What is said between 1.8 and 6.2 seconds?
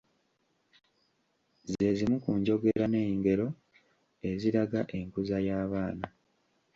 zimu ku njogera n’engero eziraga enkuza y’abaana.